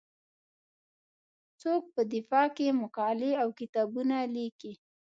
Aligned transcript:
څوک 1.61 1.83
په 1.95 2.01
دفاع 2.13 2.47
کې 2.57 2.77
مقالې 2.81 3.31
او 3.41 3.47
کتابونه 3.59 4.15
لیکي. 4.35 4.73